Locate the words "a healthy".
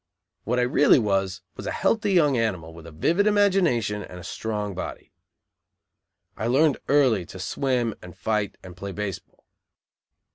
1.67-2.11